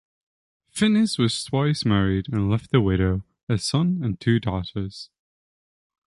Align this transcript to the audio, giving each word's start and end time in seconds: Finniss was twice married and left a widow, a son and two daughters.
Finniss 0.73 1.19
was 1.19 1.43
twice 1.43 1.85
married 1.85 2.27
and 2.33 2.49
left 2.49 2.73
a 2.73 2.81
widow, 2.81 3.23
a 3.47 3.59
son 3.59 3.99
and 4.01 4.19
two 4.19 4.39
daughters. 4.39 5.11